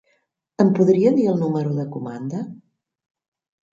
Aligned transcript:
Em 0.63 0.69
podria 0.79 1.11
dir 1.19 1.27
el 1.33 1.37
número 1.43 1.75
de 1.81 1.87
comanda? 1.97 2.41